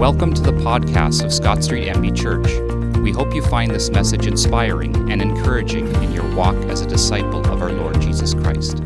[0.00, 2.98] Welcome to the podcast of Scott Street MB Church.
[3.02, 7.40] We hope you find this message inspiring and encouraging in your walk as a disciple
[7.52, 8.78] of our Lord Jesus Christ.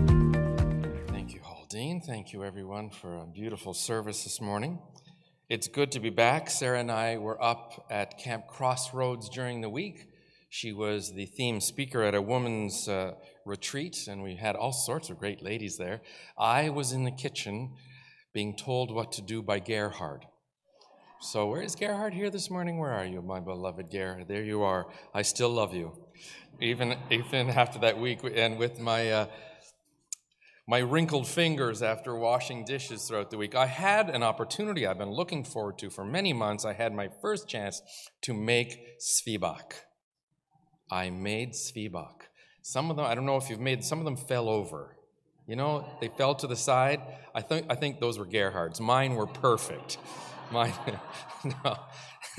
[1.06, 2.00] Thank you, Haldine.
[2.00, 4.80] Thank you, everyone, for a beautiful service this morning.
[5.48, 6.50] It's good to be back.
[6.50, 10.08] Sarah and I were up at Camp Crossroads during the week.
[10.48, 13.12] She was the theme speaker at a women's uh,
[13.46, 16.00] retreat, and we had all sorts of great ladies there.
[16.36, 17.76] I was in the kitchen
[18.32, 20.26] being told what to do by Gerhard.
[21.24, 22.76] So, where is Gerhard here this morning?
[22.76, 24.28] Where are you, my beloved Gerhard?
[24.28, 24.88] There you are.
[25.14, 25.96] I still love you,
[26.60, 29.26] even even after that week, and with my uh,
[30.68, 33.54] my wrinkled fingers after washing dishes throughout the week.
[33.54, 36.66] I had an opportunity I've been looking forward to for many months.
[36.66, 37.80] I had my first chance
[38.20, 39.72] to make zwieback.
[40.90, 42.28] I made zwieback.
[42.60, 43.82] Some of them, I don't know if you've made.
[43.82, 44.94] Some of them fell over.
[45.46, 47.00] You know, they fell to the side.
[47.34, 48.78] I think I think those were Gerhard's.
[48.78, 49.96] Mine were perfect.
[51.44, 51.76] No,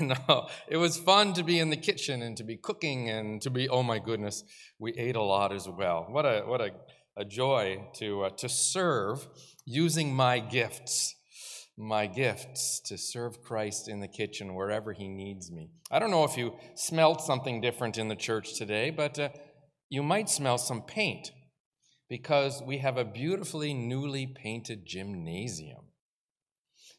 [0.00, 0.48] no.
[0.68, 3.68] It was fun to be in the kitchen and to be cooking and to be.
[3.68, 4.42] Oh my goodness,
[4.78, 6.06] we ate a lot as well.
[6.10, 6.70] What a what a,
[7.16, 9.28] a joy to uh, to serve
[9.64, 11.14] using my gifts,
[11.76, 15.70] my gifts to serve Christ in the kitchen wherever He needs me.
[15.90, 19.28] I don't know if you smelled something different in the church today, but uh,
[19.88, 21.30] you might smell some paint
[22.08, 25.85] because we have a beautifully newly painted gymnasium.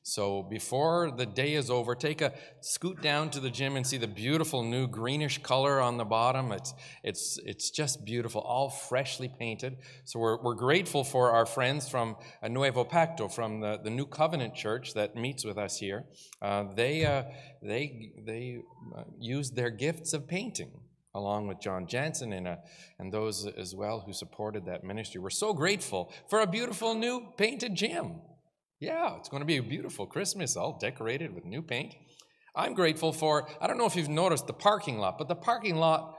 [0.08, 3.98] So before the day is over, take a scoot down to the gym and see
[3.98, 6.54] the beautiful new greenish color on the bottom.
[6.54, 9.80] It's, it's, it's just beautiful, all freshly painted.
[10.06, 14.56] So we're, we're grateful for our friends from Nuevo Pacto, from the, the New Covenant
[14.56, 16.06] Church that meets with us here.
[16.42, 17.24] Uh, they, uh,
[17.62, 18.60] they, they
[18.96, 20.72] uh, used their gifts of painting
[21.16, 22.56] along with John Jansen and, uh,
[22.98, 25.20] and those as well who supported that ministry.
[25.20, 28.22] We're so grateful for a beautiful new painted gym.
[28.80, 31.96] Yeah, it's going to be a beautiful Christmas, all decorated with new paint.
[32.56, 35.78] I'm grateful for, I don't know if you've noticed the parking lot, but the parking
[35.78, 36.16] lot,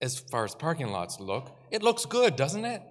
[0.00, 2.82] as far as parking lots look, it looks good, doesn't it?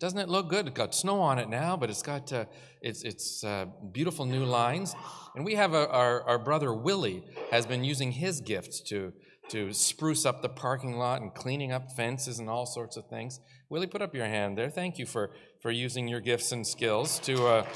[0.00, 0.66] Doesn't it look good?
[0.66, 2.46] It's got snow on it now, but it's got uh,
[2.80, 4.96] it's, it's uh, beautiful new lines.
[5.36, 7.22] And we have a, our, our brother Willie
[7.52, 9.12] has been using his gifts to,
[9.50, 13.38] to spruce up the parking lot and cleaning up fences and all sorts of things.
[13.70, 14.70] Willie, put up your hand there.
[14.70, 15.30] Thank you for,
[15.62, 17.46] for using your gifts and skills to.
[17.46, 17.66] Uh,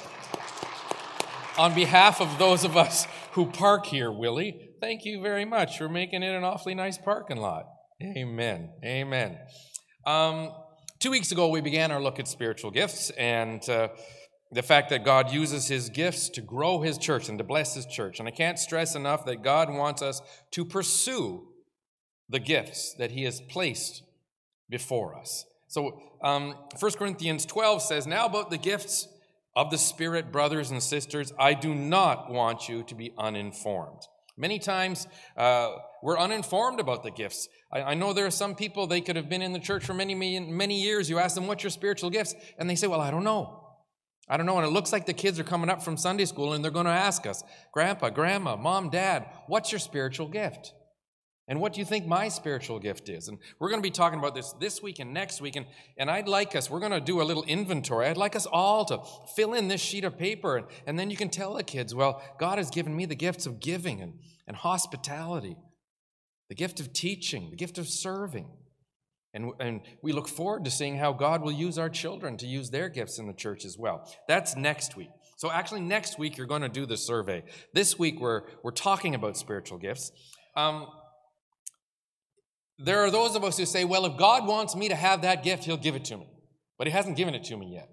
[1.58, 5.88] on behalf of those of us who park here, Willie, thank you very much for
[5.88, 7.64] making it an awfully nice parking lot.
[8.02, 8.72] Amen.
[8.84, 9.38] Amen.
[10.04, 10.52] Um,
[10.98, 13.88] two weeks ago, we began our look at spiritual gifts and uh,
[14.52, 17.86] the fact that God uses his gifts to grow his church and to bless his
[17.86, 18.18] church.
[18.18, 20.20] And I can't stress enough that God wants us
[20.52, 21.48] to pursue
[22.28, 24.02] the gifts that he has placed
[24.68, 25.46] before us.
[25.76, 29.08] So, um, 1 Corinthians 12 says, Now about the gifts
[29.54, 34.00] of the Spirit, brothers and sisters, I do not want you to be uninformed.
[34.38, 35.72] Many times uh,
[36.02, 37.46] we're uninformed about the gifts.
[37.70, 39.92] I, I, know there are some people, they could have been in the church for
[39.92, 41.10] many, many, many years.
[41.10, 42.34] You ask them, What's your spiritual gifts?
[42.58, 43.62] And they say, Well, I don't know.
[44.30, 44.56] I don't know.
[44.56, 46.86] And it looks like the kids are coming up from Sunday school and they're going
[46.86, 47.44] to ask us,
[47.74, 50.72] Grandpa, Grandma, Mom, Dad, what's your spiritual gift?
[51.48, 53.28] And what do you think my spiritual gift is?
[53.28, 55.54] And we're going to be talking about this this week and next week.
[55.54, 58.06] And, and I'd like us, we're going to do a little inventory.
[58.08, 59.00] I'd like us all to
[59.36, 60.56] fill in this sheet of paper.
[60.56, 63.46] And, and then you can tell the kids, well, God has given me the gifts
[63.46, 64.14] of giving and,
[64.48, 65.56] and hospitality,
[66.48, 68.48] the gift of teaching, the gift of serving.
[69.32, 72.70] And, and we look forward to seeing how God will use our children to use
[72.70, 74.10] their gifts in the church as well.
[74.26, 75.10] That's next week.
[75.36, 77.44] So, actually, next week you're going to do the survey.
[77.74, 80.10] This week we're, we're talking about spiritual gifts.
[80.56, 80.86] Um,
[82.78, 85.42] there are those of us who say, well, if God wants me to have that
[85.42, 86.28] gift, he'll give it to me.
[86.78, 87.88] But he hasn't given it to me yet.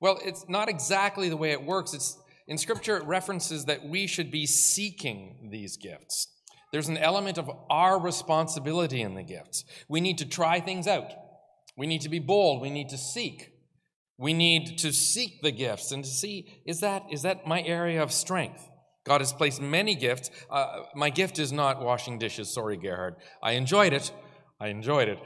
[0.00, 1.92] Well, it's not exactly the way it works.
[1.92, 2.16] It's
[2.46, 6.28] in scripture it references that we should be seeking these gifts.
[6.72, 9.64] There's an element of our responsibility in the gifts.
[9.88, 11.12] We need to try things out.
[11.76, 12.60] We need to be bold.
[12.60, 13.52] We need to seek.
[14.18, 18.02] We need to seek the gifts and to see is that is that my area
[18.02, 18.68] of strength?
[19.04, 20.30] God has placed many gifts.
[20.50, 22.52] Uh, my gift is not washing dishes.
[22.52, 23.14] Sorry, Gerhard.
[23.42, 24.12] I enjoyed it,
[24.60, 25.18] I enjoyed it.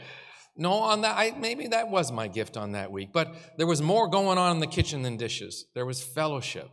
[0.57, 3.11] No, on that, I, maybe that was my gift on that week.
[3.13, 5.67] But there was more going on in the kitchen than dishes.
[5.75, 6.69] There was fellowship.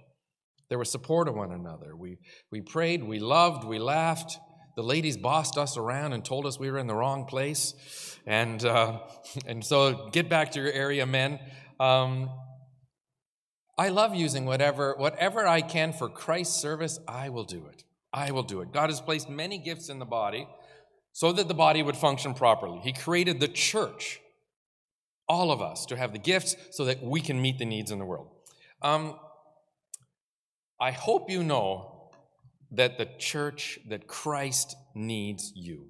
[0.68, 1.96] There was support of one another.
[1.96, 2.18] We,
[2.52, 4.38] we prayed, we loved, we laughed.
[4.76, 7.74] The ladies bossed us around and told us we were in the wrong place.
[8.28, 9.00] And, uh,
[9.48, 11.40] and so get back to your area, men.
[11.80, 12.30] Um,
[13.78, 17.86] I love using whatever, whatever I can for Christ's service, I will do it.
[18.12, 18.74] I will do it.
[18.74, 20.48] God has placed many gifts in the body
[21.14, 22.80] so that the body would function properly.
[22.80, 24.22] He created the church,
[25.28, 28.00] all of us, to have the gifts so that we can meet the needs in
[28.00, 28.28] the world.
[28.82, 29.16] Um,
[30.80, 32.12] I hope you know
[32.72, 35.90] that the church, that Christ needs you.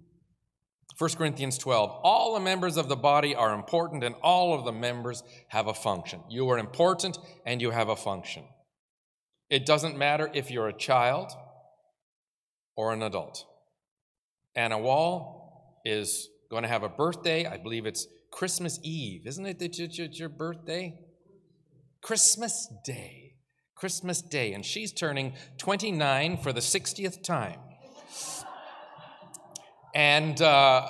[0.97, 4.71] 1 Corinthians 12, all the members of the body are important and all of the
[4.71, 6.21] members have a function.
[6.29, 8.43] You are important and you have a function.
[9.49, 11.31] It doesn't matter if you're a child
[12.75, 13.45] or an adult.
[14.55, 17.45] Anna Wall is going to have a birthday.
[17.45, 19.25] I believe it's Christmas Eve.
[19.25, 20.99] Isn't it that it's your birthday?
[22.01, 23.35] Christmas Day.
[23.75, 24.53] Christmas Day.
[24.53, 27.59] And she's turning 29 for the 60th time.
[29.95, 30.87] And, uh,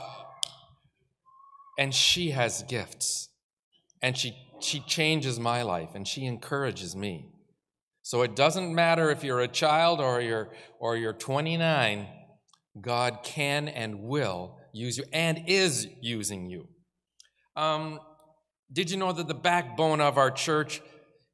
[1.77, 3.29] and she has gifts.
[4.01, 7.31] And she, she changes my life and she encourages me.
[8.01, 12.07] So it doesn't matter if you're a child or you're, or you're 29,
[12.81, 16.67] God can and will use you and is using you.
[17.55, 17.99] Um,
[18.71, 20.81] did you know that the backbone of our church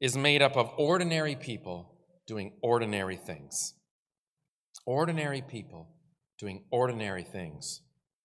[0.00, 1.94] is made up of ordinary people
[2.26, 3.74] doing ordinary things?
[4.86, 5.88] Ordinary people
[6.38, 7.82] doing ordinary things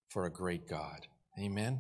[0.10, 1.08] for a great God.
[1.40, 1.80] Amen?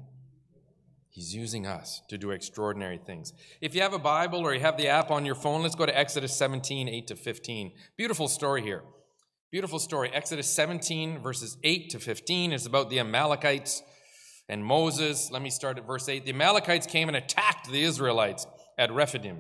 [1.10, 3.34] He's using us to do extraordinary things.
[3.60, 5.86] If you have a Bible or you have the app on your phone, let's go
[5.86, 7.74] to Exodus 17, 8 to 15.
[7.98, 8.84] Beautiful story here.
[9.52, 10.10] Beautiful story.
[10.14, 13.84] Exodus 17, verses 8 to 15 is about the Amalekites
[14.48, 15.30] and Moses.
[15.30, 16.24] Let me start at verse 8.
[16.24, 18.48] The Amalekites came and attacked the Israelites
[18.80, 19.40] at Rephidim.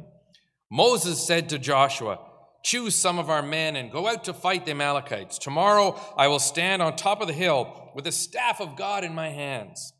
[0.69, 2.19] Moses said to Joshua,
[2.61, 5.37] Choose some of our men and go out to fight the Amalekites.
[5.37, 9.15] Tomorrow I will stand on top of the hill with the staff of God in
[9.15, 9.93] my hands.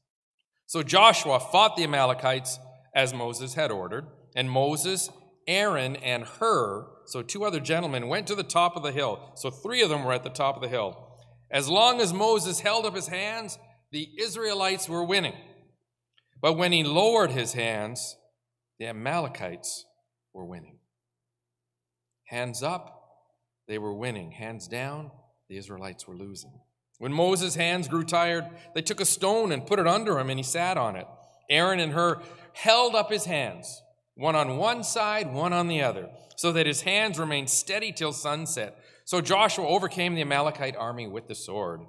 [0.66, 2.60] So Joshua fought the Amalekites
[2.94, 5.10] as Moses had ordered, and Moses,
[5.48, 9.32] Aaron, and Hur, so two other gentlemen, went to the top of the hill.
[9.36, 11.20] So three of them were at the top of the hill.
[11.50, 13.58] As long as Moses held up his hands,
[13.92, 15.36] the Israelites were winning.
[16.42, 18.16] But when he lowered his hands,
[18.80, 19.86] the Amalekites
[20.34, 20.80] were winning.
[22.26, 23.02] Hands up,
[23.68, 24.32] they were winning.
[24.32, 25.12] Hands down,
[25.50, 26.54] the Israelites were losing.
[26.98, 30.40] When Moses' hands grew tired, they took a stone and put it under him, and
[30.40, 31.08] he sat on it.
[31.50, 32.22] Aaron and Hur
[32.54, 33.81] held up his hands,
[34.16, 38.14] one on one side, one on the other, so that his hands remained steady till
[38.14, 38.78] sunset.
[39.06, 41.82] So Joshua overcame the Amalekite army with the sword.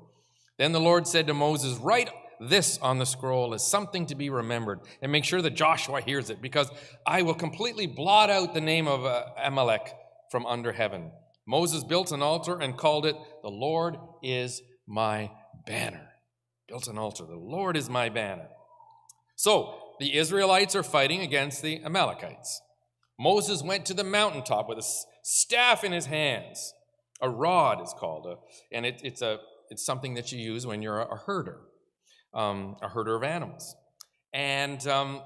[0.58, 2.10] Then the Lord said to Moses, Write
[2.40, 6.30] this on the scroll as something to be remembered, and make sure that Joshua hears
[6.30, 6.70] it, because
[7.06, 9.94] I will completely blot out the name of uh, Amalek
[10.30, 11.10] from under heaven.
[11.46, 15.30] Moses built an altar and called it, The Lord is my
[15.66, 16.08] banner.
[16.68, 18.48] Built an altar, The Lord is my banner.
[19.36, 22.60] So, the Israelites are fighting against the Amalekites.
[23.20, 24.86] Moses went to the mountaintop with a
[25.22, 26.74] staff in his hands.
[27.20, 28.34] A rod is called, a,
[28.74, 29.38] and it, it's, a,
[29.70, 31.60] it's something that you use when you're a, a herder,
[32.34, 33.76] um, a herder of animals.
[34.32, 35.22] And um,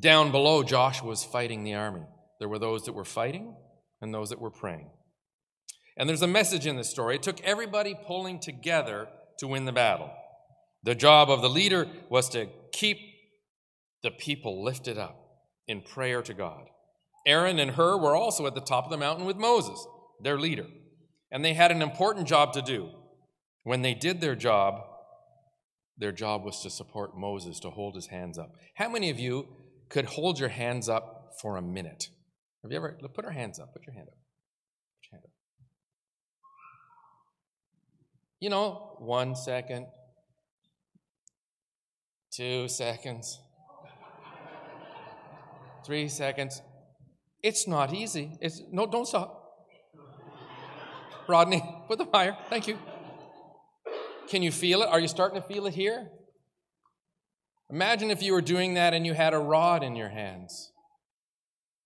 [0.00, 2.06] down below, Joshua was fighting the army.
[2.40, 3.54] There were those that were fighting
[4.00, 4.90] and those that were praying.
[5.96, 7.14] And there's a message in this story.
[7.14, 9.06] It took everybody pulling together
[9.38, 10.10] to win the battle.
[10.82, 12.98] The job of the leader was to keep
[14.02, 15.16] the people lifted up
[15.66, 16.66] in prayer to God.
[17.26, 19.86] Aaron and Hur were also at the top of the mountain with Moses,
[20.20, 20.66] their leader.
[21.30, 22.90] And they had an important job to do.
[23.64, 24.80] When they did their job,
[25.98, 28.54] their job was to support Moses, to hold his hands up.
[28.74, 29.48] How many of you
[29.88, 32.08] could hold your hands up for a minute?
[32.62, 33.72] Have you ever put our hands up?
[33.72, 34.14] Put your hand up.
[34.14, 35.32] Put your hand up.
[38.40, 39.86] You know, one second,
[42.32, 43.40] two seconds,
[45.88, 46.60] three seconds.
[47.42, 48.36] It's not easy.
[48.42, 49.42] It's no, don't stop.
[51.26, 52.36] Rodney, put them higher.
[52.50, 52.78] Thank you.
[54.28, 54.88] Can you feel it?
[54.90, 56.10] Are you starting to feel it here?
[57.70, 60.72] Imagine if you were doing that and you had a rod in your hands.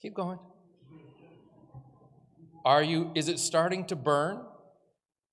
[0.01, 0.41] Keep going.
[2.65, 4.41] Are you, is it starting to burn?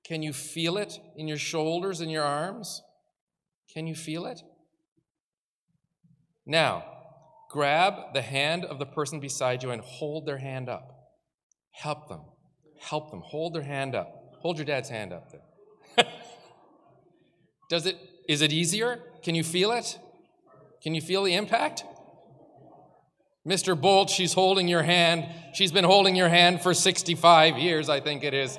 [0.04, 2.84] Can you feel it in your shoulders and your arms?
[3.74, 4.44] Can you feel it?
[6.46, 6.99] Now,
[7.50, 10.88] grab the hand of the person beside you and hold their hand up.
[11.72, 12.22] Help them.
[12.80, 13.22] Help them.
[13.22, 14.14] Hold their hand up.
[14.42, 16.06] Hold your dad's hand up there.
[17.70, 19.00] Does it is it easier?
[19.24, 19.98] Can you feel it?
[20.84, 21.84] Can you feel the impact?
[23.48, 23.80] Mr.
[23.80, 25.26] Bolt, she's holding your hand.
[25.54, 28.58] She's been holding your hand for 65 years, I think it is.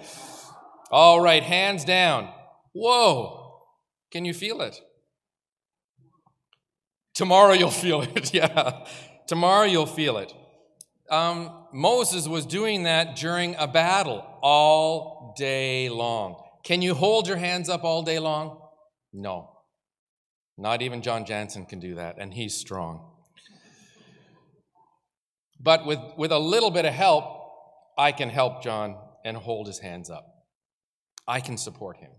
[0.91, 2.29] All right, hands down.
[2.73, 3.61] Whoa.
[4.11, 4.81] Can you feel it?
[7.21, 8.33] Tomorrow you'll feel it.
[8.35, 8.87] yeah.
[9.27, 10.33] Tomorrow you'll feel it.
[11.11, 16.43] Um, Moses was doing that during a battle all day long.
[16.65, 18.59] Can you hold your hands up all day long?
[19.13, 19.51] No.
[20.57, 23.13] Not even John Jansen can do that, and he's strong.
[25.61, 27.27] But with, with a little bit of help,
[27.99, 28.97] I can help John
[29.27, 30.25] and hold his hands up.
[31.29, 32.13] I can support him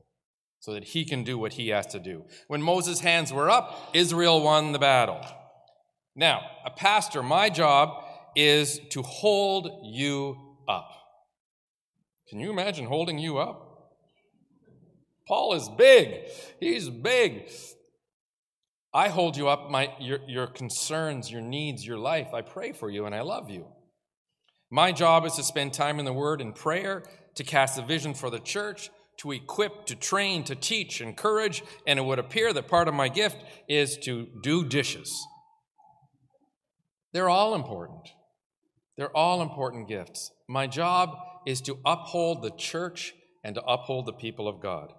[0.61, 2.23] so that he can do what he has to do.
[2.47, 5.19] When Moses' hands were up, Israel won the battle.
[6.15, 10.37] Now, a pastor, my job is to hold you
[10.69, 10.91] up.
[12.29, 13.67] Can you imagine holding you up?
[15.27, 16.29] Paul is big.
[16.59, 17.49] He's big.
[18.93, 22.33] I hold you up, my, your, your concerns, your needs, your life.
[22.33, 23.65] I pray for you and I love you.
[24.69, 27.03] My job is to spend time in the Word and prayer,
[27.35, 31.99] to cast a vision for the church, to equip, to train, to teach, encourage, and
[31.99, 33.37] it would appear that part of my gift
[33.67, 35.25] is to do dishes.
[37.13, 38.09] They're all important.
[38.97, 40.31] They're all important gifts.
[40.47, 41.15] My job
[41.45, 43.13] is to uphold the church
[43.43, 44.93] and to uphold the people of God.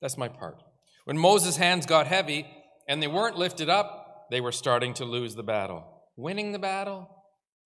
[0.00, 0.62] That's my part.
[1.04, 2.46] When Moses' hands got heavy
[2.88, 5.84] and they weren't lifted up, they were starting to lose the battle.
[6.16, 7.08] Winning the battle,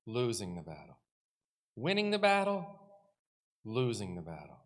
[0.06, 0.98] losing the battle.
[1.76, 2.66] Winning the battle,
[3.64, 4.59] losing the battle.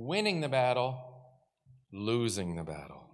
[0.00, 0.96] Winning the battle,
[1.92, 3.10] losing the battle.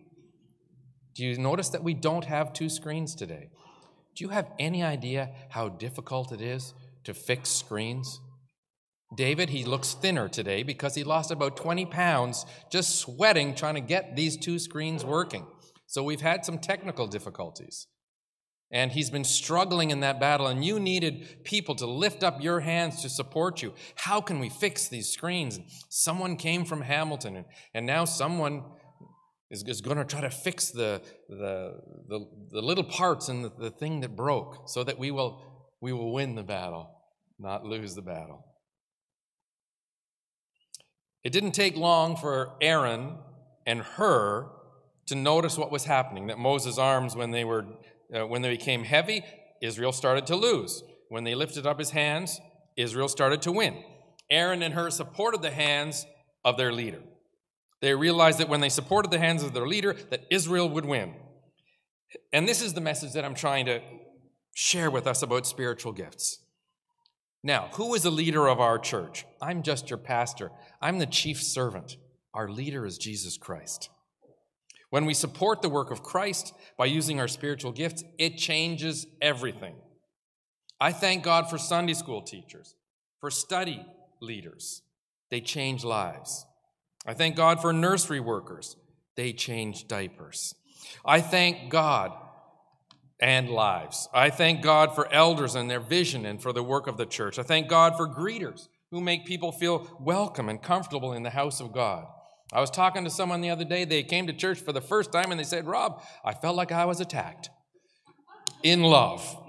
[1.15, 3.49] Do you notice that we don't have two screens today?
[4.15, 6.75] Do you have any idea how difficult it is
[7.05, 8.21] to fix screens?
[9.17, 13.81] David, he looks thinner today because he lost about 20 pounds just sweating trying to
[13.81, 15.47] get these two screens working.
[15.87, 17.87] So we've had some technical difficulties.
[18.75, 22.59] And he's been struggling in that battle, and you needed people to lift up your
[22.59, 23.73] hands to support you.
[23.95, 25.59] How can we fix these screens?
[25.59, 28.65] And someone came from Hamilton, and, and now someone
[29.49, 31.79] is, is going to try to fix the, the,
[32.09, 35.41] the, the little parts and the, the thing that broke so that we will,
[35.81, 36.91] we will win the battle,
[37.39, 38.45] not lose the battle.
[41.23, 43.19] It didn't take long for Aaron
[43.65, 44.51] and Hur
[45.07, 47.67] to notice what was happening that Moses' arms, when they, were,
[48.13, 49.25] uh, when they became heavy,
[49.63, 50.83] Israel started to lose.
[51.09, 52.41] When they lifted up his hands,
[52.77, 53.83] Israel started to win.
[54.31, 56.07] Aaron and Hur supported the hands
[56.45, 57.01] of their leader.
[57.81, 61.15] They realized that when they supported the hands of their leader, that Israel would win.
[62.33, 63.81] And this is the message that I'm trying to
[64.55, 66.41] share with us about spiritual gifts.
[67.43, 69.27] Now, who is the leader of our church?
[69.43, 70.51] I'm just your pastor.
[70.81, 71.97] I'm the chief servant.
[72.33, 73.91] Our leader is Jesus Christ.
[74.95, 79.75] When we support the work of Christ by using our spiritual gifts, it changes everything.
[80.81, 82.77] I thank God for Sunday school teachers,
[83.19, 83.85] for study
[84.21, 84.83] leaders.
[85.33, 86.47] They change lives.
[87.05, 88.77] I thank God for nursery workers.
[89.17, 90.55] They change diapers.
[91.05, 92.13] I thank God
[93.19, 94.09] and lives.
[94.15, 97.37] I thank God for elders and their vision and for the work of the church.
[97.41, 101.61] I thank God for greeters who make people feel welcome and comfortable in the house
[101.61, 102.07] of God.
[102.53, 103.85] I was talking to someone the other day.
[103.85, 106.73] They came to church for the first time and they said, Rob, I felt like
[106.73, 107.51] I was attacked
[108.63, 109.41] in love.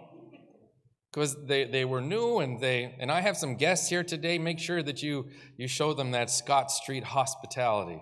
[1.12, 4.38] Because they, they were new and they and I have some guests here today.
[4.38, 8.02] Make sure that you you show them that Scott Street hospitality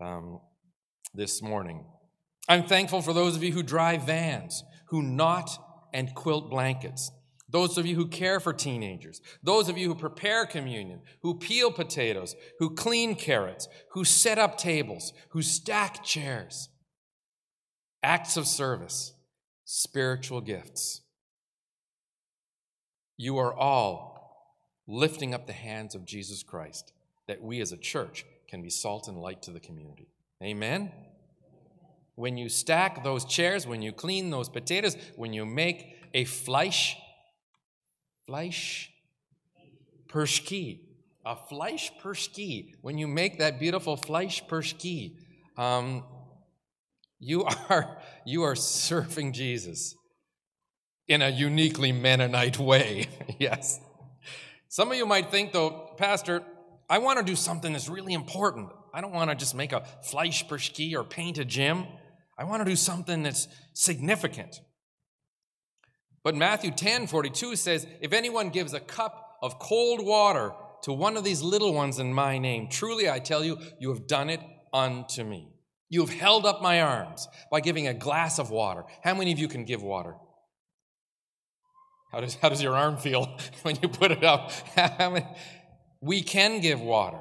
[0.00, 0.40] um,
[1.14, 1.86] this morning.
[2.46, 5.50] I'm thankful for those of you who drive vans, who knot
[5.94, 7.10] and quilt blankets,
[7.50, 11.70] those of you who care for teenagers, those of you who prepare communion, who peel
[11.70, 16.68] potatoes, who clean carrots, who set up tables, who stack chairs.
[18.02, 19.12] Acts of service,
[19.64, 21.02] spiritual gifts.
[23.16, 26.92] You are all lifting up the hands of Jesus Christ
[27.28, 30.08] that we as a church can be salt and light to the community.
[30.42, 30.90] Amen?
[32.20, 36.94] when you stack those chairs, when you clean those potatoes, when you make a fleisch,
[38.30, 38.88] fleisch
[41.26, 45.16] a fleisch perschki, when you make that beautiful fleisch perschki,
[45.56, 46.04] um,
[47.18, 49.94] you are you are serving Jesus
[51.08, 53.08] in a uniquely Mennonite way.
[53.38, 53.80] yes.
[54.68, 56.42] Some of you might think, though, Pastor,
[56.88, 58.70] I want to do something that's really important.
[58.94, 61.86] I don't want to just make a fleisch perschki or paint a gym.
[62.38, 64.60] I want to do something that's significant.
[66.22, 71.16] But Matthew 10 42 says, If anyone gives a cup of cold water to one
[71.16, 74.40] of these little ones in my name, truly I tell you, you have done it
[74.72, 75.48] unto me.
[75.88, 78.84] You have held up my arms by giving a glass of water.
[79.02, 80.14] How many of you can give water?
[82.12, 84.52] How does, how does your arm feel when you put it up?
[86.00, 87.20] we can give water.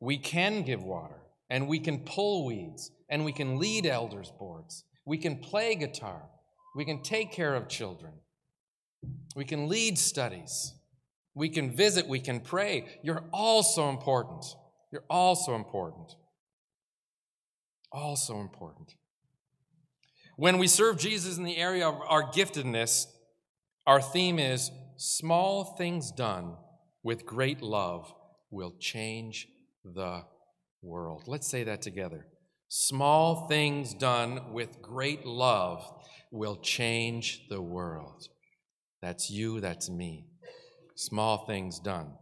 [0.00, 1.14] We can give water.
[1.48, 4.84] And we can pull weeds and we can lead elders' boards.
[5.04, 6.22] We can play guitar.
[6.74, 8.12] We can take care of children.
[9.34, 10.72] We can lead studies.
[11.34, 12.08] We can visit.
[12.08, 12.86] We can pray.
[13.02, 14.44] You're all so important.
[14.90, 16.14] You're all so important.
[17.92, 18.94] All so important.
[20.36, 23.06] When we serve Jesus in the area of our giftedness,
[23.86, 26.56] our theme is small things done
[27.02, 28.12] with great love
[28.50, 29.46] will change
[29.84, 30.22] the
[30.82, 31.24] world.
[31.26, 32.26] Let's say that together.
[32.68, 35.84] Small things done with great love
[36.30, 38.28] will change the world.
[39.02, 40.26] That's you, that's me.
[40.94, 42.12] Small things done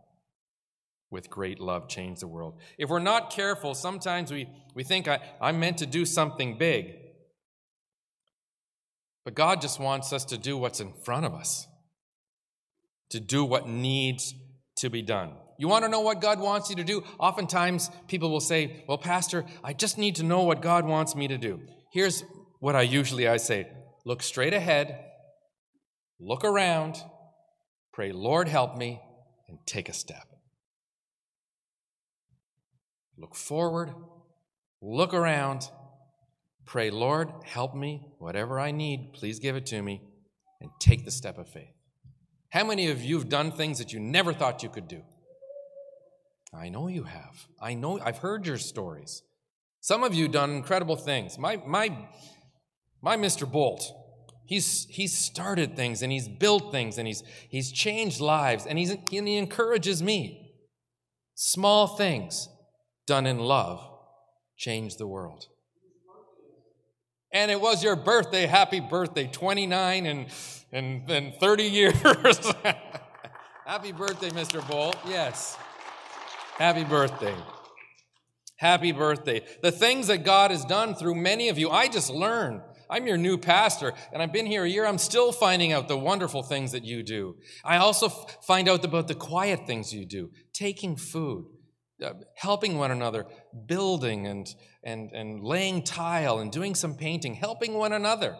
[1.10, 2.58] with great love change the world.
[2.76, 6.96] If we're not careful, sometimes we, we think I, I'm meant to do something big.
[9.24, 11.66] But God just wants us to do what's in front of us,
[13.10, 14.34] to do what needs
[14.78, 15.32] to be done.
[15.56, 17.04] You want to know what God wants you to do?
[17.18, 21.28] Oftentimes, people will say, Well, Pastor, I just need to know what God wants me
[21.28, 21.60] to do.
[21.92, 22.24] Here's
[22.58, 23.68] what I usually I say
[24.04, 24.98] look straight ahead,
[26.24, 26.96] look around,
[27.92, 29.00] pray, Lord, help me,
[29.48, 30.26] and take a step.
[33.18, 33.92] Look forward,
[34.80, 35.68] look around,
[36.64, 40.00] pray, Lord, help me, whatever I need, please give it to me,
[40.60, 41.74] and take the step of faith.
[42.48, 45.02] How many of you have done things that you never thought you could do?
[46.54, 47.46] I know you have.
[47.60, 49.22] I know I've heard your stories.
[49.80, 51.36] Some of you done incredible things.
[51.36, 52.08] My my
[53.02, 53.50] my Mr.
[53.50, 53.82] Bolt,
[54.44, 58.90] he's he's started things and he's built things and he's he's changed lives and he's
[58.90, 60.52] and he encourages me.
[61.34, 62.48] Small things
[63.06, 63.80] done in love
[64.56, 65.46] change the world.
[67.32, 68.46] And it was your birthday.
[68.46, 69.26] Happy birthday.
[69.26, 70.26] 29 and,
[70.70, 71.94] and, and 30 years.
[73.66, 74.66] Happy birthday, Mr.
[74.68, 74.96] Bolt.
[75.08, 75.56] Yes.
[76.56, 77.34] Happy birthday.
[78.56, 79.42] Happy birthday.
[79.62, 82.60] The things that God has done through many of you, I just learned.
[82.88, 84.86] I'm your new pastor, and I've been here a year.
[84.86, 87.36] I'm still finding out the wonderful things that you do.
[87.64, 91.46] I also f- find out about the quiet things you do taking food,
[92.02, 93.26] uh, helping one another,
[93.66, 94.46] building and,
[94.82, 98.36] and, and laying tile and doing some painting, helping one another.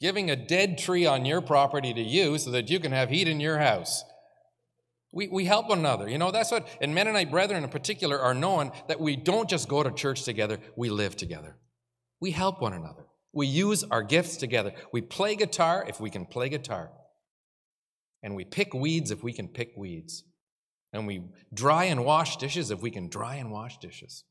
[0.00, 3.28] Giving a dead tree on your property to you so that you can have heat
[3.28, 4.02] in your house.
[5.12, 6.08] We, we help one another.
[6.08, 9.68] You know, that's what, and Mennonite brethren in particular are known that we don't just
[9.68, 11.56] go to church together, we live together.
[12.20, 13.06] We help one another.
[13.32, 14.72] We use our gifts together.
[14.92, 16.90] We play guitar if we can play guitar.
[18.22, 20.24] And we pick weeds if we can pick weeds.
[20.92, 21.22] And we
[21.54, 24.24] dry and wash dishes if we can dry and wash dishes.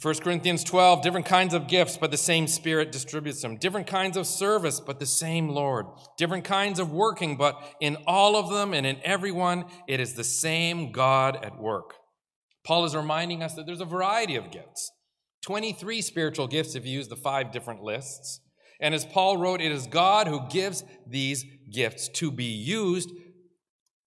[0.00, 3.56] 1 Corinthians 12, different kinds of gifts, but the same Spirit distributes them.
[3.56, 5.86] Different kinds of service, but the same Lord.
[6.16, 10.24] Different kinds of working, but in all of them and in everyone, it is the
[10.24, 11.96] same God at work.
[12.64, 14.90] Paul is reminding us that there's a variety of gifts
[15.44, 18.40] 23 spiritual gifts if you use the five different lists.
[18.80, 23.10] And as Paul wrote, it is God who gives these gifts to be used.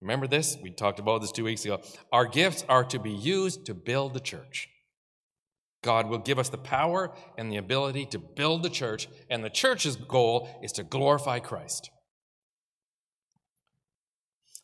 [0.02, 0.58] Remember this?
[0.62, 1.82] We talked about this two weeks ago.
[2.12, 4.70] Our gifts are to be used to build the church.
[5.82, 9.50] God will give us the power and the ability to build the church, and the
[9.50, 11.92] church's goal is to glorify Christ.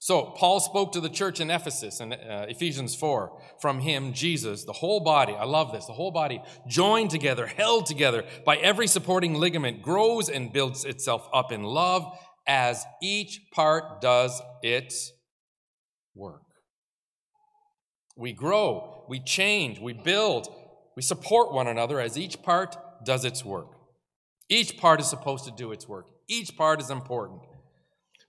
[0.04, 3.40] So, Paul spoke to the church in Ephesus in uh, Ephesians 4.
[3.60, 7.86] From him, Jesus, the whole body, I love this, the whole body, joined together, held
[7.86, 14.02] together by every supporting ligament, grows and builds itself up in love as each part
[14.02, 15.12] does its
[16.16, 16.48] work.
[18.18, 20.48] We grow, we change, we build,
[20.96, 23.68] we support one another as each part does its work.
[24.50, 26.08] Each part is supposed to do its work.
[26.28, 27.42] Each part is important.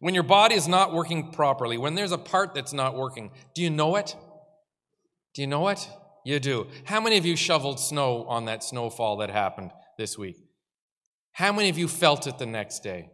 [0.03, 3.62] When your body is not working properly, when there's a part that's not working, do
[3.62, 4.17] you know it?
[5.33, 5.88] Do you know it?
[6.25, 6.67] You do.
[6.83, 10.38] How many of you shoveled snow on that snowfall that happened this week?
[11.31, 13.11] How many of you felt it the next day?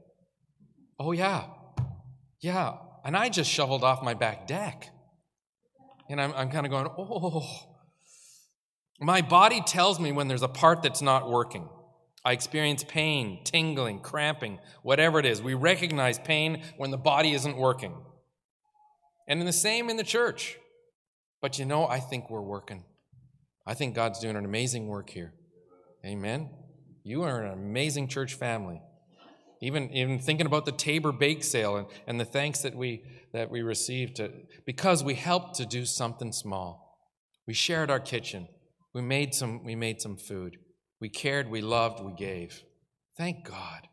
[0.99, 1.45] Oh, yeah.
[2.41, 2.77] Yeah.
[3.05, 4.89] And I just shoveled off my back deck.
[6.09, 7.47] And I'm, I'm kind of going, oh,
[8.99, 11.69] my body tells me when there's a part that's not working.
[12.29, 15.41] I experience pain, tingling, cramping, whatever it is.
[15.41, 17.95] We recognize pain when the body isn't working.
[19.27, 20.59] And in the same in the church.
[21.41, 22.85] But you know, I think we're working.
[23.67, 25.33] I think God's doing an amazing work here.
[26.05, 26.51] Amen.
[27.03, 28.83] You are an amazing church family.
[29.63, 33.51] Even, even thinking about the Tabor bake sale and, and the thanks that we that
[33.51, 34.33] we received to,
[34.67, 36.99] because we helped to do something small.
[37.47, 38.49] We shared our kitchen.
[38.93, 40.59] We made some, we made some food.
[41.01, 42.63] We cared, we loved, we gave.
[43.17, 43.89] Thank God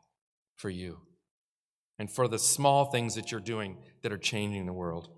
[0.56, 1.00] for you
[1.98, 5.10] and for the small things that you're doing that are changing the world.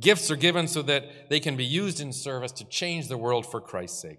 [0.00, 3.46] Gifts are given so that they can be used in service to change the world
[3.46, 4.18] for Christ's sake.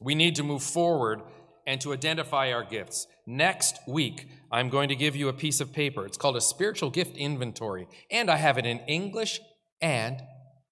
[0.00, 1.22] We need to move forward
[1.66, 3.06] and to identify our gifts.
[3.26, 6.04] Next week, I'm going to give you a piece of paper.
[6.04, 9.40] It's called a spiritual gift inventory, and I have it in English
[9.80, 10.22] and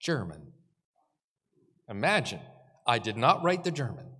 [0.01, 0.53] German.
[1.89, 2.41] Imagine
[2.87, 4.12] I did not write the German.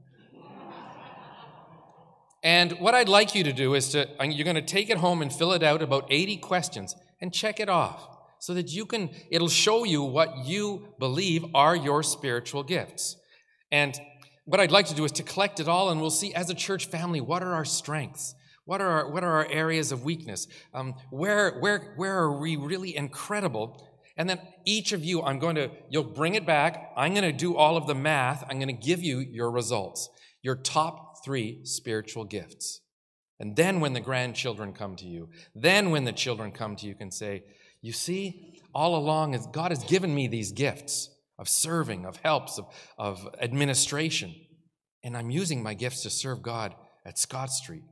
[2.43, 5.23] And what I'd like you to do is to, you're going to take it home
[5.23, 8.09] and fill it out about 80 questions and check it off.
[8.41, 13.17] so that you can, it'll show you what you believe are your spiritual gifts.
[13.71, 13.97] And
[14.47, 16.55] what I'd like to do is to collect it all, and we'll see as a
[16.55, 18.35] church family what are our strengths?
[18.65, 20.49] What are our, what are our areas of weakness?
[20.75, 23.89] Um, where, where, where are we really incredible?
[24.17, 26.91] And then each of you, I'm going to, you'll bring it back.
[26.97, 28.45] I'm going to do all of the math.
[28.49, 30.09] I'm going to give you your results,
[30.43, 32.81] your top three spiritual gifts.
[33.41, 36.91] And then when the grandchildren come to you, then when the children come to you,
[36.91, 37.45] you can say,
[37.81, 42.67] You see, all along, God has given me these gifts of serving, of helps, of,
[42.97, 44.35] of administration.
[45.03, 47.83] And I'm using my gifts to serve God at Scott Street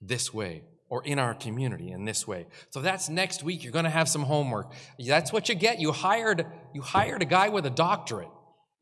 [0.00, 2.46] this way or in our community in this way.
[2.70, 3.64] So that's next week.
[3.64, 4.72] You're going to have some homework.
[4.98, 5.80] That's what you get.
[5.80, 8.28] You hired, you hired a guy with a doctorate.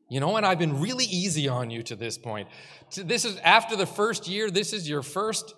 [0.09, 2.47] You know, and I've been really easy on you to this point.
[2.95, 5.53] This is after the first year, this is your first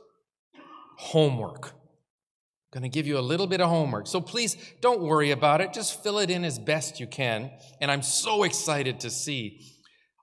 [0.98, 1.74] homework.
[2.74, 4.08] I'm going to give you a little bit of homework.
[4.08, 5.74] So please don't worry about it.
[5.74, 7.52] Just fill it in as best you can.
[7.82, 9.62] And I'm so excited to see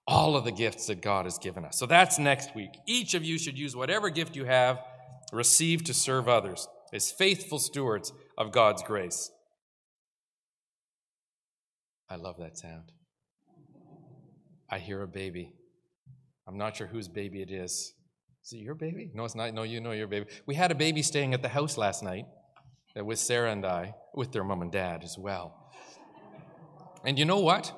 [0.06, 1.78] all of the gifts that God has given us.
[1.78, 2.70] So that's next week.
[2.86, 4.78] Each of you should use whatever gift you have
[5.32, 9.30] received to serve others as faithful stewards of God's grace.
[12.08, 12.92] I love that sound.
[14.74, 15.52] I hear a baby.
[16.48, 17.94] I'm not sure whose baby it is.
[18.44, 19.08] Is it your baby?
[19.14, 19.54] No, it's not.
[19.54, 20.26] No, you know your baby.
[20.46, 22.24] We had a baby staying at the house last night
[22.96, 25.70] that with Sarah and I, with their mom and dad as well.
[27.04, 27.72] And you know what?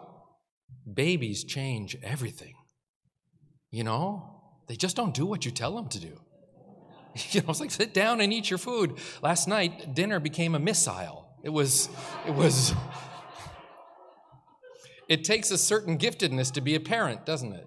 [0.91, 2.55] Babies change everything.
[3.71, 6.19] You know, they just don't do what you tell them to do.
[7.31, 8.99] You know, it's like sit down and eat your food.
[9.23, 11.29] Last night, dinner became a missile.
[11.43, 11.91] It was,
[12.27, 12.75] it was.
[15.09, 17.67] It takes a certain giftedness to be a parent, doesn't it?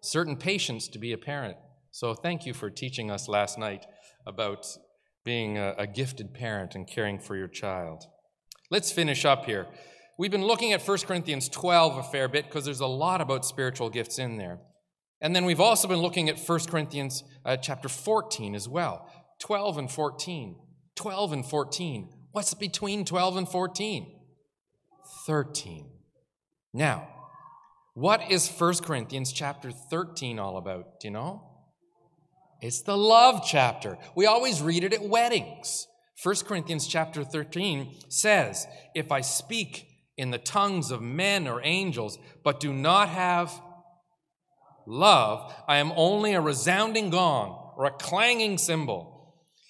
[0.00, 1.56] Certain patience to be a parent.
[1.90, 3.86] So thank you for teaching us last night
[4.26, 4.66] about
[5.24, 8.04] being a, a gifted parent and caring for your child.
[8.70, 9.66] Let's finish up here.
[10.18, 13.44] We've been looking at 1 Corinthians 12 a fair bit because there's a lot about
[13.44, 14.58] spiritual gifts in there.
[15.20, 19.08] And then we've also been looking at 1 Corinthians uh, chapter 14 as well
[19.40, 20.56] 12 and 14.
[20.96, 22.08] 12 and 14.
[22.32, 24.20] What's between 12 and 14?
[25.26, 25.90] 13.
[26.74, 27.08] Now,
[27.94, 30.98] what is 1 Corinthians chapter 13 all about?
[31.00, 31.42] Do you know?
[32.60, 33.96] It's the love chapter.
[34.16, 35.86] We always read it at weddings.
[36.20, 42.18] 1 Corinthians chapter 13 says, If I speak in the tongues of men or angels,
[42.42, 43.52] but do not have
[44.84, 49.12] love, I am only a resounding gong or a clanging cymbal.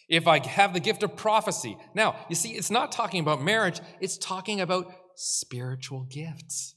[0.09, 1.77] If I have the gift of prophecy.
[1.95, 6.75] Now, you see, it's not talking about marriage, it's talking about spiritual gifts.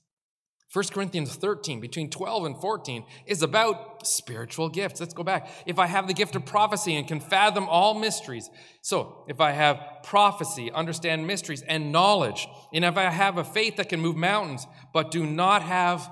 [0.78, 5.00] 1 Corinthians 13, between 12 and 14, is about spiritual gifts.
[5.00, 5.50] Let's go back.
[5.66, 8.48] If I have the gift of prophecy and can fathom all mysteries,
[8.84, 13.78] so if I have prophecy, understand mysteries, and knowledge, and if I have a faith
[13.78, 16.12] that can move mountains, but do not have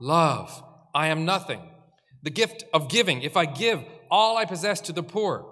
[0.00, 0.60] love,
[0.92, 1.60] I am nothing.
[2.24, 5.46] The gift of giving, if I give all I possess to the poor,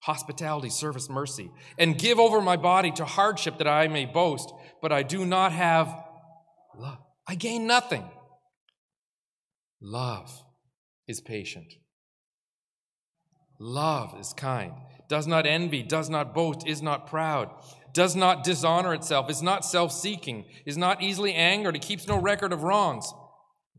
[0.00, 4.92] hospitality, service, mercy, and give over my body to hardship that I may boast, but
[4.92, 5.94] I do not have
[6.74, 8.04] love, I gain nothing.
[9.80, 10.42] Love
[11.06, 11.74] is patient.
[13.58, 14.72] Love is kind,
[15.08, 17.50] does not envy, does not boast, is not proud,
[17.94, 22.20] does not dishonor itself, is not self seeking, is not easily angered, it keeps no
[22.20, 23.12] record of wrongs.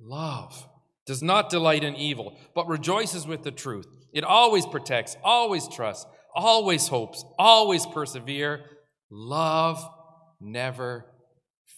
[0.02, 0.68] Love
[1.06, 3.88] does not delight in evil, but rejoices with the truth.
[4.14, 6.06] It always protects, always trusts,
[6.36, 8.66] always hopes, always persevere.
[9.10, 9.88] Love
[10.42, 11.06] never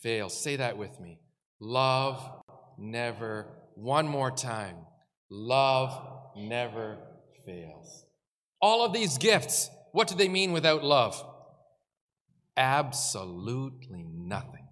[0.01, 0.41] fails.
[0.41, 1.19] Say that with me.
[1.59, 2.41] Love
[2.77, 4.77] never, one more time.
[5.29, 6.97] Love never
[7.45, 8.05] fails.
[8.61, 11.21] All of these gifts, what do they mean without love?
[12.55, 14.67] Absolutely nothing.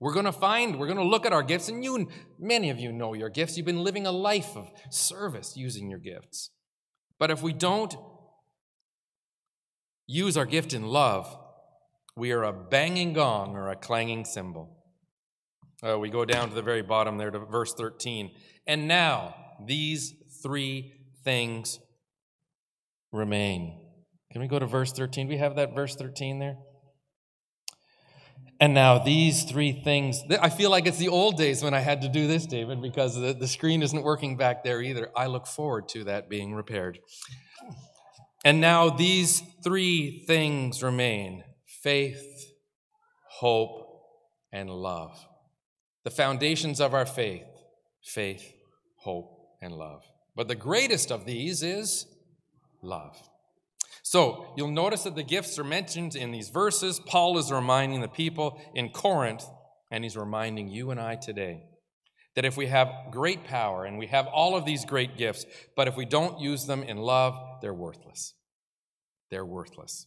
[0.00, 2.78] We're going to find, we're going to look at our gifts, and you, many of
[2.78, 3.56] you know your gifts.
[3.56, 6.50] You've been living a life of service using your gifts.
[7.18, 7.94] But if we don't
[10.06, 11.36] use our gift in love,
[12.16, 14.77] we are a banging gong or a clanging cymbal.
[15.86, 18.30] Uh, we go down to the very bottom there to verse 13.
[18.66, 20.92] And now these three
[21.24, 21.78] things
[23.12, 23.80] remain.
[24.32, 25.26] Can we go to verse 13?
[25.26, 26.56] Do we have that verse 13 there?
[28.60, 32.02] And now these three things, I feel like it's the old days when I had
[32.02, 35.10] to do this, David, because the, the screen isn't working back there either.
[35.16, 36.98] I look forward to that being repaired.
[38.44, 41.44] And now these three things remain
[41.82, 42.24] faith,
[43.28, 43.86] hope,
[44.52, 45.16] and love.
[46.08, 47.44] The foundations of our faith
[48.02, 48.54] faith,
[48.96, 49.28] hope,
[49.60, 50.02] and love.
[50.34, 52.06] But the greatest of these is
[52.82, 53.14] love.
[54.02, 56.98] So you'll notice that the gifts are mentioned in these verses.
[56.98, 59.44] Paul is reminding the people in Corinth,
[59.90, 61.64] and he's reminding you and I today
[62.36, 65.44] that if we have great power and we have all of these great gifts,
[65.76, 68.32] but if we don't use them in love, they're worthless.
[69.30, 70.06] They're worthless.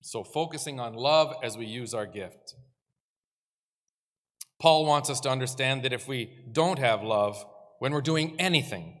[0.00, 2.54] So, focusing on love as we use our gift.
[4.60, 7.42] Paul wants us to understand that if we don't have love,
[7.78, 9.00] when we're doing anything,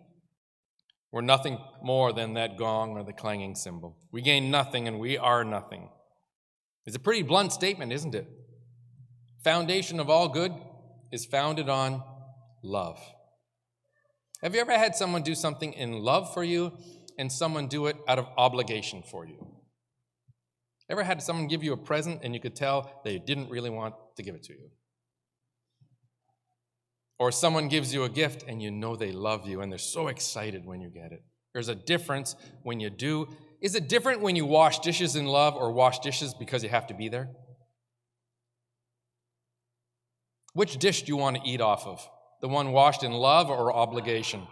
[1.12, 3.98] we're nothing more than that gong or the clanging cymbal.
[4.10, 5.90] We gain nothing and we are nothing.
[6.86, 8.26] It's a pretty blunt statement, isn't it?
[9.44, 10.52] Foundation of all good
[11.12, 12.02] is founded on
[12.62, 12.98] love.
[14.42, 16.72] Have you ever had someone do something in love for you
[17.18, 19.56] and someone do it out of obligation for you?
[20.88, 23.94] Ever had someone give you a present and you could tell they didn't really want
[24.16, 24.70] to give it to you?
[27.20, 30.08] Or someone gives you a gift and you know they love you and they're so
[30.08, 31.22] excited when you get it.
[31.52, 33.28] There's a difference when you do.
[33.60, 36.86] Is it different when you wash dishes in love or wash dishes because you have
[36.86, 37.28] to be there?
[40.54, 42.08] Which dish do you want to eat off of?
[42.40, 44.46] The one washed in love or obligation?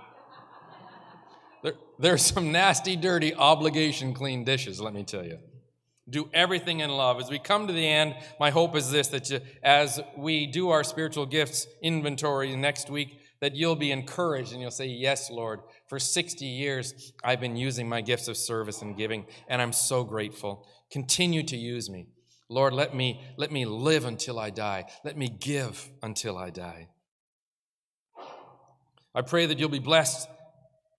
[1.63, 5.39] There, there's some nasty, dirty, obligation clean dishes, let me tell you.
[6.09, 7.21] Do everything in love.
[7.21, 10.71] As we come to the end, my hope is this that you, as we do
[10.71, 15.61] our spiritual gifts inventory next week, that you'll be encouraged and you'll say, Yes, Lord,
[15.89, 20.05] for 60 years I've been using my gifts of service and giving, and I'm so
[20.05, 20.67] grateful.
[20.91, 22.07] Continue to use me.
[22.49, 24.87] Lord, let me, let me live until I die.
[25.05, 26.89] Let me give until I die.
[29.15, 30.29] I pray that you'll be blessed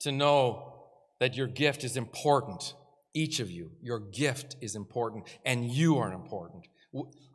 [0.01, 0.73] to know
[1.19, 2.73] that your gift is important
[3.13, 3.71] each of you.
[3.81, 6.67] Your gift is important, and you are important.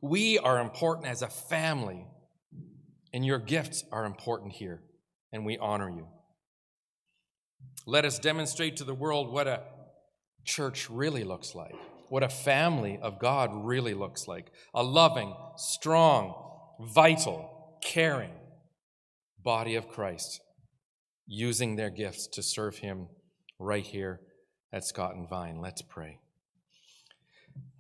[0.01, 2.07] We are important as a family,
[3.13, 4.83] and your gifts are important here,
[5.33, 6.07] and we honor you.
[7.87, 9.63] Let us demonstrate to the world what a
[10.45, 11.75] church really looks like,
[12.09, 16.35] what a family of God really looks like a loving, strong,
[16.81, 18.33] vital, caring
[19.43, 20.41] body of Christ,
[21.27, 23.09] using their gifts to serve Him
[23.59, 24.21] right here
[24.75, 25.61] at Scott and Vine.
[25.61, 26.19] Let's pray.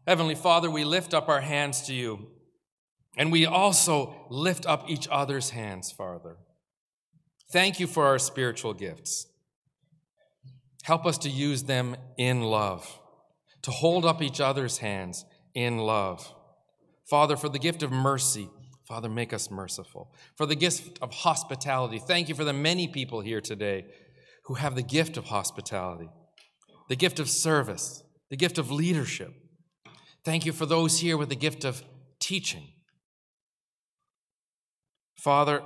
[0.06, 2.28] Heavenly Father, we lift up our hands to you,
[3.16, 6.36] and we also lift up each other's hands, Father.
[7.50, 9.26] Thank you for our spiritual gifts.
[10.84, 13.00] Help us to use them in love,
[13.62, 16.32] to hold up each other's hands in love.
[17.10, 18.48] Father, for the gift of mercy,
[18.86, 20.14] Father, make us merciful.
[20.36, 23.86] For the gift of hospitality, thank you for the many people here today
[24.44, 26.08] who have the gift of hospitality
[26.88, 29.32] the gift of service, the gift of leadership.
[30.24, 31.82] Thank you for those here with the gift of
[32.20, 32.68] teaching.
[35.16, 35.62] Father,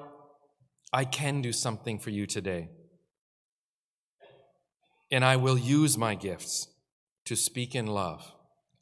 [0.92, 2.68] I can do something for you today.
[5.10, 6.68] And I will use my gifts
[7.24, 8.32] to speak in love.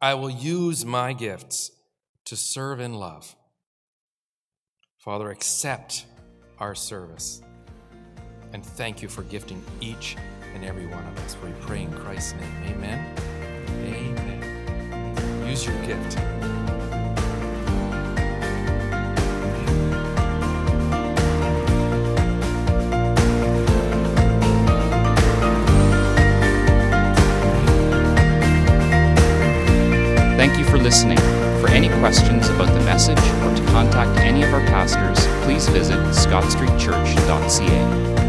[0.00, 1.70] I will use my gifts
[2.26, 3.34] to serve in love.
[4.98, 6.04] Father, accept
[6.58, 7.42] our service.
[8.52, 10.16] And thank you for gifting each
[10.54, 11.36] and every one of us.
[11.44, 11.85] We pray
[12.16, 12.56] Christ's name.
[12.68, 12.98] Amen.
[13.84, 14.40] Amen.
[15.46, 16.14] Use your gift.
[30.38, 31.18] Thank you for listening.
[31.60, 35.98] For any questions about the message or to contact any of our pastors, please visit
[36.14, 38.25] scottstreetchurch.ca.